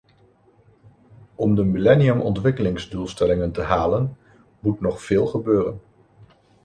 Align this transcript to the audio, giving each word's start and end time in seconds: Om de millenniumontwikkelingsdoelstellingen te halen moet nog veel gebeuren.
Om 1.35 1.55
de 1.55 1.63
millenniumontwikkelingsdoelstellingen 1.63 3.51
te 3.51 3.61
halen 3.61 4.17
moet 4.59 4.81
nog 4.81 5.03
veel 5.03 5.25
gebeuren. 5.27 5.81